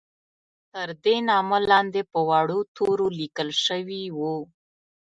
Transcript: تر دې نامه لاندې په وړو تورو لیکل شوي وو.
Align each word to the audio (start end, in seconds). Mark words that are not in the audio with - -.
تر 0.71 0.87
دې 1.03 1.17
نامه 1.29 1.57
لاندې 1.69 2.01
په 2.11 2.19
وړو 2.29 2.59
تورو 2.75 3.07
لیکل 3.19 3.49
شوي 3.65 4.03
وو. 4.17 4.37